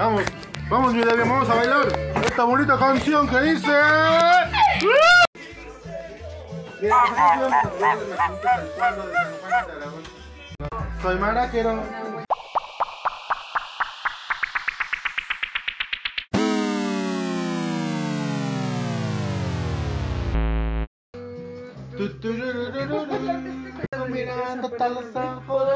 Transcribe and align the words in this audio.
Vamos, 0.00 0.24
vamos 0.70 0.94
mi 0.94 1.02
vamos 1.02 1.50
a 1.50 1.54
bailar 1.56 1.86
esta 2.24 2.44
bonita 2.44 2.78
canción 2.78 3.28
que 3.28 3.38
dice... 3.42 3.70
Soy 11.02 11.18
maraquero. 11.18 11.82
Mirando 24.08 24.70
los 24.88 25.14
ojos. 25.14 25.70